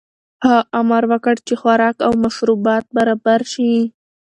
[0.43, 3.71] هغه امر وکړ چې خوراک او مشروبات برابر شي.